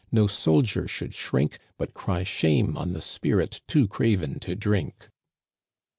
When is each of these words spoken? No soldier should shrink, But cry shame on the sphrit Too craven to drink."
No 0.11 0.25
soldier 0.25 0.87
should 0.87 1.13
shrink, 1.13 1.59
But 1.77 1.93
cry 1.93 2.23
shame 2.23 2.75
on 2.75 2.93
the 2.93 3.01
sphrit 3.01 3.61
Too 3.67 3.87
craven 3.87 4.39
to 4.39 4.55
drink." 4.55 5.09